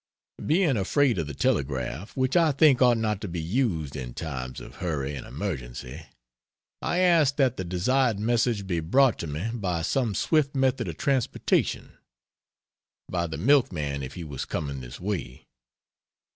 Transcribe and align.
Being 0.43 0.77
afraid 0.77 1.19
of 1.19 1.27
the 1.27 1.35
telegraph 1.35 2.17
which 2.17 2.35
I 2.35 2.53
think 2.53 2.81
ought 2.81 2.97
not 2.97 3.21
to 3.21 3.27
be 3.27 3.39
used 3.39 3.95
in 3.95 4.15
times 4.15 4.59
of 4.59 4.77
hurry 4.77 5.13
and 5.13 5.27
emergency 5.27 6.07
I 6.81 6.97
asked 6.97 7.37
that 7.37 7.55
the 7.55 7.63
desired 7.63 8.17
message 8.17 8.65
be 8.65 8.79
brought 8.79 9.19
to 9.19 9.27
me 9.27 9.51
by 9.53 9.83
some 9.83 10.15
swift 10.15 10.55
method 10.55 10.87
of 10.87 10.97
transportation. 10.97 11.99
By 13.11 13.27
the 13.27 13.37
milkman, 13.37 14.01
if 14.01 14.15
he 14.15 14.23
was 14.23 14.43
coming 14.43 14.81
this 14.81 14.99
way. 14.99 15.45